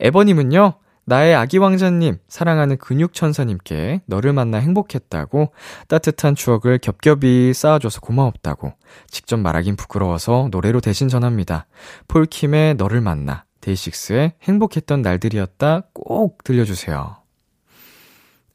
에버님은요, 0.00 0.74
나의 1.06 1.34
아기 1.34 1.58
왕자님, 1.58 2.18
사랑하는 2.28 2.78
근육천사님께 2.78 4.02
너를 4.06 4.32
만나 4.32 4.58
행복했다고 4.58 5.52
따뜻한 5.88 6.34
추억을 6.34 6.78
겹겹이 6.78 7.52
쌓아줘서 7.52 8.00
고마웠다고 8.00 8.72
직접 9.08 9.36
말하긴 9.38 9.76
부끄러워서 9.76 10.48
노래로 10.50 10.80
대신 10.80 11.08
전합니다. 11.08 11.66
폴킴의 12.08 12.76
너를 12.76 13.02
만나, 13.02 13.44
데이식스의 13.60 14.34
행복했던 14.42 15.02
날들이었다 15.02 15.82
꼭 15.92 16.42
들려주세요. 16.42 17.16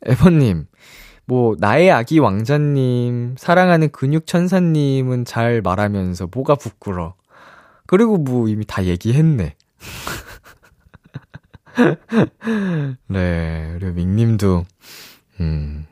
에버님, 0.05 0.65
뭐, 1.25 1.55
나의 1.59 1.91
아기 1.91 2.17
왕자님, 2.17 3.35
사랑하는 3.37 3.91
근육천사님은 3.91 5.25
잘 5.25 5.61
말하면서 5.61 6.29
뭐가 6.33 6.55
부끄러. 6.55 7.13
그리고 7.85 8.17
뭐 8.17 8.47
이미 8.47 8.65
다 8.65 8.85
얘기했네. 8.85 9.55
네, 13.07 13.75
그리고 13.79 13.93
밍님도, 13.93 14.65
음, 15.41 15.85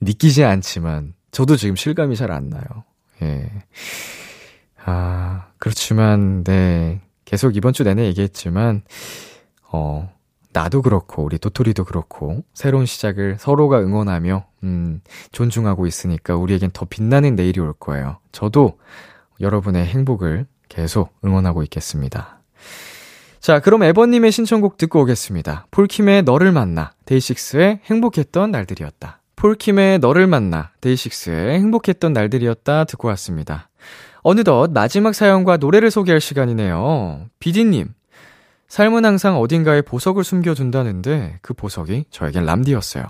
믿기지 0.00 0.44
않지만, 0.44 1.14
저도 1.30 1.56
지금 1.56 1.76
실감이 1.76 2.16
잘 2.16 2.30
안 2.30 2.48
나요. 2.48 2.64
예. 3.22 3.50
아, 4.84 5.46
그렇지만, 5.58 6.44
네, 6.44 7.00
계속 7.24 7.56
이번 7.56 7.72
주 7.72 7.84
내내 7.84 8.04
얘기했지만, 8.06 8.82
어, 9.72 10.12
나도 10.52 10.82
그렇고, 10.82 11.24
우리 11.24 11.38
도토리도 11.38 11.84
그렇고, 11.84 12.44
새로운 12.54 12.86
시작을 12.86 13.36
서로가 13.40 13.80
응원하며, 13.80 14.46
음, 14.64 15.00
존중하고 15.32 15.86
있으니까 15.86 16.36
우리에겐 16.36 16.70
더 16.72 16.84
빛나는 16.84 17.34
내일이 17.34 17.60
올 17.60 17.72
거예요. 17.72 18.18
저도 18.32 18.78
여러분의 19.40 19.86
행복을 19.86 20.46
계속 20.68 21.12
응원하고 21.24 21.62
있겠습니다. 21.64 22.40
자, 23.44 23.60
그럼 23.60 23.82
에버님의 23.82 24.32
신청곡 24.32 24.78
듣고 24.78 25.02
오겠습니다. 25.02 25.66
폴킴의 25.70 26.22
너를 26.22 26.50
만나, 26.50 26.92
데이식스의 27.04 27.80
행복했던 27.84 28.50
날들이었다. 28.50 29.20
폴킴의 29.36 29.98
너를 29.98 30.26
만나, 30.26 30.70
데이식스의 30.80 31.58
행복했던 31.58 32.14
날들이었다 32.14 32.84
듣고 32.84 33.08
왔습니다. 33.08 33.68
어느덧 34.22 34.70
마지막 34.72 35.14
사연과 35.14 35.58
노래를 35.58 35.90
소개할 35.90 36.22
시간이네요. 36.22 37.26
비디님, 37.38 37.92
삶은 38.68 39.04
항상 39.04 39.38
어딘가에 39.38 39.82
보석을 39.82 40.24
숨겨둔다는데 40.24 41.40
그 41.42 41.52
보석이 41.52 42.06
저에겐 42.08 42.46
람디였어요. 42.46 43.04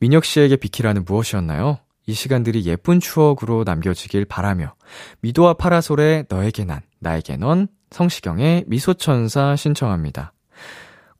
민혁 0.00 0.24
씨에게 0.24 0.56
비키라는 0.56 1.04
무엇이었나요? 1.04 1.78
이 2.08 2.14
시간들이 2.14 2.64
예쁜 2.66 2.98
추억으로 2.98 3.62
남겨지길 3.62 4.24
바라며 4.24 4.74
미도와 5.20 5.54
파라솔의 5.54 6.24
너에게 6.28 6.64
난, 6.64 6.80
나에게 6.98 7.36
넌 7.36 7.68
성시경의 7.90 8.64
미소천사 8.66 9.56
신청합니다. 9.56 10.32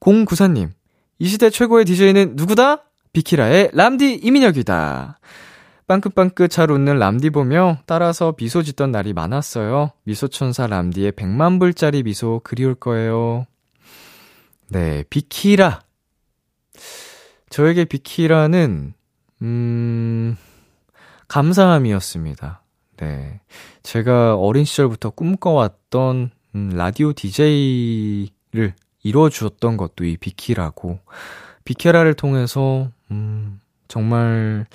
094님, 0.00 0.70
이 1.18 1.28
시대 1.28 1.50
최고의 1.50 1.85
DJ는 1.85 2.37
누구다? 2.37 2.85
비키라의 3.12 3.70
람디 3.72 4.20
이민혁이다. 4.22 5.18
빵긋빵긋 5.87 6.50
잘 6.50 6.70
웃는 6.70 6.98
람디 6.98 7.31
보며 7.31 7.78
따라서 7.87 8.35
미소 8.37 8.62
짓던 8.62 8.92
날이 8.92 9.14
많았어요. 9.14 9.92
미소천사 10.04 10.66
람디의 10.66 11.12
100만 11.12 11.59
불짜리 11.59 12.02
미소 12.02 12.40
그리울 12.44 12.74
거예요. 12.74 13.46
네, 14.68 15.02
비키라 15.09 15.81
저에게 17.50 17.85
비키라는, 17.85 18.92
음, 19.42 20.37
감사함이었습니다. 21.28 22.62
네. 22.98 23.40
제가 23.83 24.37
어린 24.37 24.64
시절부터 24.64 25.11
꿈꿔왔던, 25.11 26.31
음, 26.54 26.70
라디오 26.74 27.12
DJ를 27.12 28.74
이루어 29.02 29.28
주었던 29.28 29.76
것도 29.76 30.04
이 30.04 30.16
비키라고, 30.16 30.98
비케라를 31.64 32.14
통해서, 32.14 32.90
음, 33.11 33.61
정말 33.88 34.66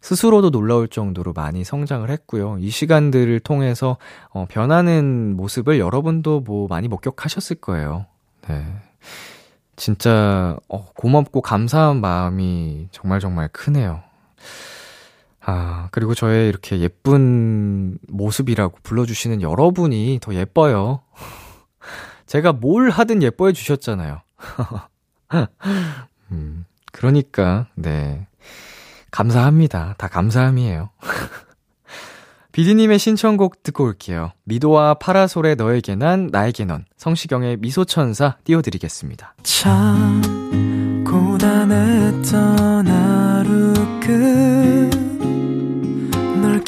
스스로도 0.00 0.50
놀라울 0.50 0.88
정도로 0.88 1.32
많이 1.32 1.62
성장을 1.62 2.08
했고요. 2.08 2.56
이 2.58 2.70
시간들을 2.70 3.40
통해서 3.40 3.98
어, 4.30 4.46
변하는 4.48 5.36
모습을 5.36 5.78
여러분도 5.78 6.40
뭐 6.40 6.66
많이 6.68 6.88
목격하셨을 6.88 7.56
거예요. 7.56 8.06
네. 8.48 8.64
진짜 9.76 10.56
어, 10.68 10.90
고맙고 10.94 11.40
감사한 11.40 12.00
마음이 12.00 12.88
정말 12.90 13.20
정말 13.20 13.48
크네요. 13.48 14.02
아, 15.44 15.88
그리고 15.90 16.14
저의 16.14 16.48
이렇게 16.48 16.78
예쁜 16.80 17.98
모습이라고 18.08 18.78
불러주시는 18.82 19.42
여러분이 19.42 20.18
더 20.22 20.34
예뻐요. 20.34 21.02
제가 22.26 22.52
뭘 22.52 22.90
하든 22.90 23.22
예뻐해 23.22 23.52
주셨잖아요. 23.52 24.22
음, 26.30 26.64
그러니까, 26.92 27.66
네. 27.74 28.26
감사합니다. 29.10 29.94
다 29.98 30.08
감사함이에요. 30.08 30.90
비디님의 32.52 32.98
신청곡 32.98 33.62
듣고 33.62 33.84
올게요. 33.84 34.32
미도와 34.44 34.94
파라솔의 34.94 35.56
너에게 35.56 35.94
난, 35.96 36.28
나에게 36.30 36.66
넌, 36.66 36.84
성시경의 36.98 37.56
미소천사 37.58 38.36
띄워드리겠습니다. 38.44 39.34
참, 39.42 40.22
고단했던 41.04 42.86
하루 42.86 43.72
끝널 44.00 45.01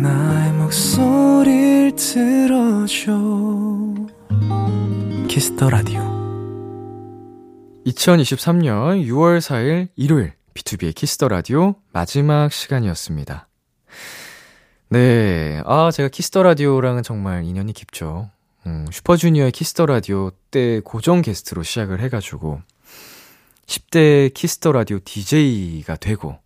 나의 0.00 0.52
목소리를 0.52 1.96
들어줘 1.96 3.12
Kiss 5.26 5.51
the 5.51 5.70
Radio 5.70 6.00
2023년 7.84 9.04
6월 9.06 9.38
4일 9.38 9.88
일요일 9.96 10.34
비투비의 10.54 10.94
Kiss 10.94 11.12
the 11.12 11.26
Radio 11.26 11.74
마지막 11.92 12.52
시간이었습니다. 12.52 13.48
네. 14.90 15.62
아, 15.66 15.90
제가 15.90 16.08
Kiss 16.08 16.29
the 16.29 16.44
Radio랑은 16.44 17.02
정말 17.02 17.44
인연이 17.44 17.72
깊죠. 17.72 18.30
음, 18.66 18.86
슈퍼주니어의 18.92 19.50
Kiss 19.50 19.71
the 19.71 19.86
Radio 19.86 20.30
때 20.52 20.80
고정 20.84 21.22
게스트로 21.22 21.62
시작을 21.64 22.00
해가지고, 22.00 22.60
10대 23.66 24.32
Kiss 24.32 24.55
the 24.55 24.72
Radio 24.72 24.98
DJ가 25.04 25.96
되고, 25.96 26.38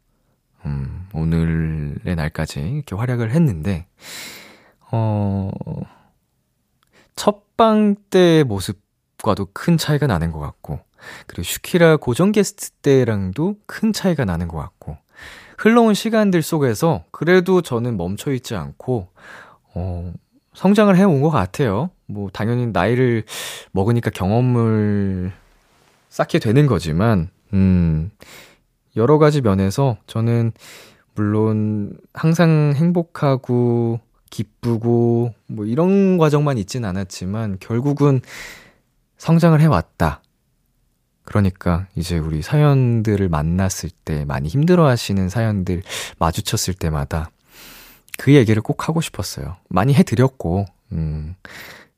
음, 0.65 1.09
오늘의 1.13 2.15
날까지 2.17 2.61
이렇게 2.61 2.95
활약을 2.95 3.31
했는데, 3.31 3.87
어, 4.91 5.51
첫방 7.17 7.97
때 8.11 8.45
모습과도 8.45 9.49
큰 9.53 9.77
차이가 9.77 10.07
나는 10.07 10.33
것 10.33 10.39
같고, 10.39 10.81
그리고 11.27 11.43
슈키라 11.43 11.97
고정 11.97 12.33
게스트 12.33 12.71
때랑도 12.83 13.57
큰 13.67 13.93
차이가 13.93 14.25
나는 14.25 14.49
것 14.49 14.59
같고, 14.59 14.97
흘러온 15.59 15.95
시간들 15.95 16.43
속에서 16.43 17.05
그래도 17.11 17.63
저는 17.63 17.97
멈춰있지 17.97 18.55
않고, 18.55 19.09
어, 19.75 20.13
성장을 20.55 20.95
해온 20.97 21.23
것 21.23 21.31
같아요. 21.31 21.91
뭐, 22.07 22.29
당연히 22.33 22.67
나이를 22.67 23.25
먹으니까 23.73 24.11
경험을 24.11 25.33
쌓게 26.09 26.39
되는 26.39 26.67
거지만, 26.67 27.31
음, 27.55 28.11
여러 28.97 29.19
가지 29.19 29.41
면에서 29.41 29.97
저는 30.07 30.53
물론 31.15 31.97
항상 32.15 32.73
행복하고 32.77 34.01
기쁘고 34.31 35.35
뭐 35.47 35.67
이런 35.67 36.19
과정만 36.19 36.59
있진 36.59 36.85
않았지만 36.85 37.59
결국은 37.61 38.21
성장을 39.19 39.61
해왔다. 39.61 40.23
그러니까 41.25 41.87
이제 41.95 42.19
우리 42.19 42.43
사연들을 42.43 43.29
만났을 43.29 43.91
때 44.05 44.25
많이 44.25 44.49
힘들어 44.49 44.87
하시는 44.87 45.29
사연들 45.29 45.83
마주쳤을 46.19 46.75
때마다 46.75 47.31
그 48.19 48.35
얘기를 48.35 48.63
꼭 48.63 48.89
하고 48.89 49.01
싶었어요. 49.01 49.57
많이 49.69 49.95
해드렸고, 49.95 50.67
음, 50.93 51.35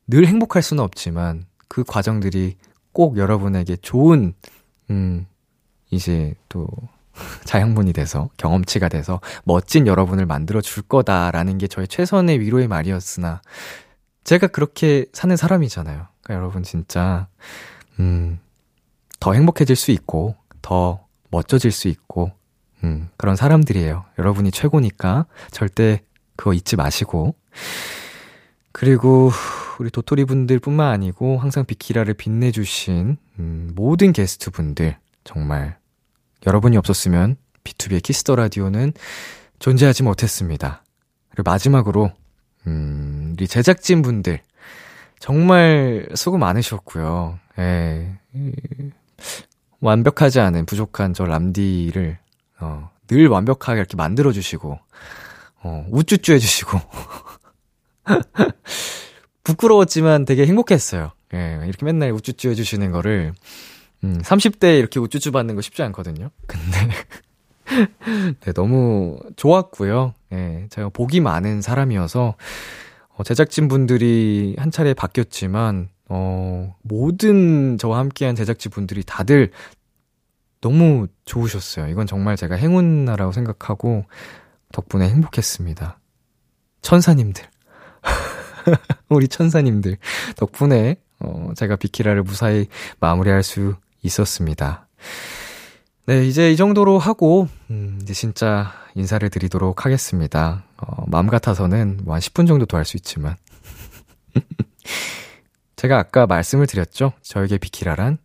늘 0.07 0.27
행복할 0.27 0.61
수는 0.61 0.83
없지만 0.83 1.45
그 1.67 1.83
과정들이 1.83 2.57
꼭 2.93 3.17
여러분에게 3.17 3.75
좋은, 3.77 4.33
음, 4.89 5.25
이제 5.89 6.33
또 6.49 6.67
자양분이 7.45 7.93
돼서 7.93 8.29
경험치가 8.37 8.89
돼서 8.89 9.21
멋진 9.43 9.87
여러분을 9.87 10.25
만들어 10.25 10.61
줄 10.61 10.83
거다라는 10.83 11.57
게 11.57 11.67
저의 11.67 11.87
최선의 11.87 12.39
위로의 12.39 12.67
말이었으나 12.67 13.41
제가 14.25 14.47
그렇게 14.47 15.05
사는 15.13 15.35
사람이잖아요. 15.37 16.07
그러니까 16.21 16.33
여러분 16.33 16.63
진짜, 16.63 17.27
음, 17.99 18.39
더 19.19 19.33
행복해질 19.33 19.75
수 19.75 19.91
있고, 19.91 20.35
더 20.61 21.05
멋져질 21.29 21.71
수 21.71 21.87
있고, 21.87 22.31
음, 22.83 23.09
그런 23.17 23.35
사람들이에요. 23.35 24.03
여러분이 24.17 24.51
최고니까 24.51 25.27
절대 25.51 26.01
그거 26.35 26.53
잊지 26.53 26.75
마시고. 26.75 27.35
그리고 28.71 29.31
우리 29.79 29.91
도토리 29.91 30.25
분들 30.25 30.59
뿐만 30.59 30.91
아니고 30.91 31.37
항상 31.37 31.63
비키라를 31.63 32.15
빛내주신, 32.15 33.17
음, 33.37 33.71
모든 33.75 34.11
게스트 34.11 34.49
분들, 34.49 34.97
정말 35.25 35.77
여러분이 36.47 36.77
없었으면 36.77 37.35
B2B의 37.65 38.01
키스터 38.01 38.37
라디오는 38.37 38.93
존재하지 39.59 40.03
못했습니다. 40.03 40.83
그리고 41.29 41.49
마지막으로, 41.49 42.11
음, 42.67 43.35
우리 43.37 43.47
제작진 43.47 44.01
분들, 44.01 44.39
정말 45.19 46.07
수고 46.15 46.37
많으셨고요. 46.37 47.39
예. 47.59 48.17
완벽하지 49.81 50.39
않은 50.39 50.65
부족한 50.65 51.13
저 51.13 51.25
람디를 51.25 52.17
어, 52.59 52.89
늘 53.07 53.27
완벽하게 53.27 53.79
이렇게 53.79 53.95
만들어 53.95 54.31
주시고 54.31 54.79
어, 55.63 55.87
우쭈쭈 55.91 56.33
해 56.33 56.39
주시고 56.39 56.79
부끄러웠지만 59.43 60.25
되게 60.25 60.45
행복했어요. 60.45 61.11
예, 61.33 61.59
이렇게 61.65 61.85
맨날 61.85 62.11
우쭈쭈 62.11 62.49
해 62.49 62.55
주시는 62.55 62.91
거를 62.91 63.33
음, 64.03 64.21
30대 64.21 64.77
이렇게 64.77 64.99
우쭈쭈 64.99 65.31
받는 65.31 65.55
거 65.55 65.61
쉽지 65.61 65.81
않거든요. 65.83 66.29
근데 66.47 66.89
네, 68.41 68.53
너무 68.53 69.19
좋았고요. 69.35 70.13
예, 70.33 70.67
제가 70.69 70.89
복이 70.89 71.19
많은 71.19 71.61
사람이어서 71.61 72.35
어, 73.17 73.23
제작진 73.23 73.67
분들이 73.67 74.55
한 74.57 74.71
차례 74.71 74.93
바뀌었지만 74.93 75.89
어, 76.09 76.75
모든 76.83 77.77
저와 77.77 77.99
함께한 77.99 78.35
제작진 78.35 78.71
분들이 78.71 79.03
다들 79.03 79.51
너무 80.61 81.07
좋으셨어요. 81.25 81.87
이건 81.87 82.07
정말 82.07 82.37
제가 82.37 82.55
행운나라고 82.55 83.31
생각하고 83.31 84.05
덕분에 84.71 85.09
행복했습니다. 85.09 85.99
천사님들. 86.81 87.43
우리 89.09 89.27
천사님들. 89.27 89.97
덕분에, 90.35 90.97
어, 91.19 91.51
제가 91.55 91.75
비키라를 91.75 92.23
무사히 92.23 92.67
마무리할 92.99 93.43
수 93.43 93.75
있었습니다. 94.05 94.87
네, 96.07 96.25
이제 96.25 96.51
이 96.51 96.55
정도로 96.55 96.99
하고, 96.99 97.47
음, 97.71 97.99
이제 98.03 98.13
진짜 98.13 98.71
인사를 98.95 99.27
드리도록 99.29 99.85
하겠습니다. 99.85 100.63
어, 100.77 101.03
마음 101.07 101.27
같아서는 101.27 102.01
뭐 102.03 102.13
한 102.15 102.21
10분 102.21 102.47
정도 102.47 102.65
더 102.65 102.77
할 102.77 102.85
수 102.85 102.97
있지만. 102.97 103.35
제가 105.75 105.97
아까 105.99 106.25
말씀을 106.27 106.67
드렸죠. 106.67 107.13
저에게 107.21 107.57
비키라란 107.57 108.17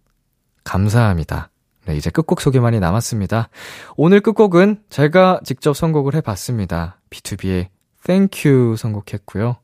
감사합니다. 0.64 1.50
네, 1.86 1.96
이제 1.96 2.10
끝곡 2.10 2.40
소개만이 2.40 2.78
남았습니다. 2.80 3.48
오늘 3.96 4.20
끝곡은 4.20 4.82
제가 4.90 5.40
직접 5.44 5.74
선곡을 5.74 6.14
해봤습니다. 6.16 7.00
B2B의 7.10 7.68
Thank 8.04 8.50
You 8.50 8.76
선곡했고요. 8.76 9.56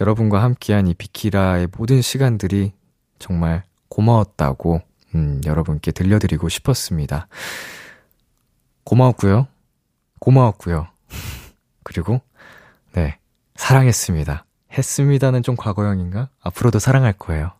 여러분과 0.00 0.42
함께한 0.42 0.86
이 0.86 0.94
비키라의 0.94 1.68
모든 1.76 2.02
시간들이 2.02 2.72
정말 3.18 3.64
고마웠다고 3.88 4.82
음, 5.16 5.40
여러분께 5.46 5.92
들려드리고 5.92 6.50
싶었습니다. 6.50 7.26
고마웠고요. 8.84 9.48
고마웠고요. 10.20 10.88
그리고, 11.82 12.20
네, 12.92 13.18
사랑했습니다. 13.56 14.44
했습니다는 14.76 15.42
좀 15.42 15.56
과거형인가? 15.56 16.28
앞으로도 16.42 16.78
사랑할 16.78 17.14
거예요. 17.14 17.52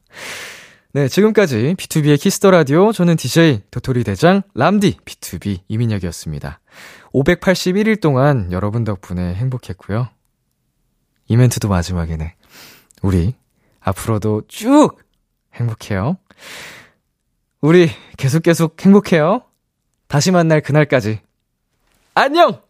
네, 0.93 1.09
지금까지 1.09 1.75
B2B의 1.79 2.21
키스터 2.21 2.51
라디오 2.51 2.93
저는 2.93 3.17
DJ 3.17 3.63
도토리 3.71 4.05
대장 4.05 4.43
람디 4.55 4.99
BTOB 5.05 5.61
이민혁이었습니다. 5.69 6.61
581일 7.13 8.01
동안 8.01 8.53
여러분 8.53 8.85
덕분에 8.85 9.35
행복했고요. 9.35 10.09
이 11.29 11.37
멘트도 11.37 11.69
마지막이네. 11.69 12.35
우리 13.03 13.35
앞으로도 13.81 14.43
쭉 14.49 14.99
행복해요. 15.55 16.17
우리 17.61 17.91
계속 18.17 18.43
계속 18.43 18.81
행복해요. 18.85 19.43
다시 20.09 20.31
만날 20.31 20.61
그날까지. 20.61 21.21
안녕! 22.15 22.66